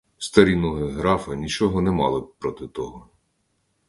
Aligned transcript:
Старі 0.27 0.55
ноги 0.59 0.85
графа 0.95 1.35
нічого 1.41 1.81
не 1.87 1.91
мали 1.99 2.21
б 2.21 2.33
проти 2.39 2.67
того. 2.67 3.07